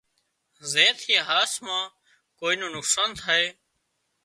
زين 0.71 0.91
ٿي 1.01 1.15
هاس 1.27 1.51
مان 1.65 1.83
ڪوئي 2.39 2.55
نُون 2.59 2.71
نقصان 2.77 3.09
ٿائي 3.19 3.47